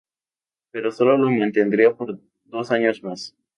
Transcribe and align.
Pero 0.71 0.91
solo 0.91 1.15
lo 1.15 1.29
mantendría 1.29 1.93
por 1.93 2.19
dos 2.45 2.71
años 2.71 3.03
más. 3.03 3.35